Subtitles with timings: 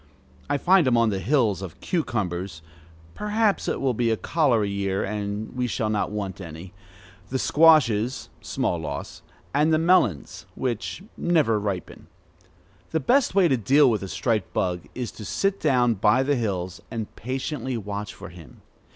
[0.49, 2.63] I find him on the hills of cucumbers
[3.13, 6.73] (perhaps it will be a cholera year, and we shall not want any),
[7.29, 9.21] the squashes (small loss),
[9.53, 12.07] and the melons (which never ripen).
[12.89, 16.35] The best way to deal with the striped bug is to sit down by the
[16.35, 18.63] hills, and patiently watch for him.